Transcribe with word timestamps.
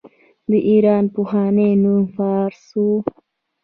د 0.49 0.51
ایران 0.69 1.03
پخوانی 1.13 1.69
نوم 1.81 2.03
فارس 2.15 2.65
و. 2.75 2.79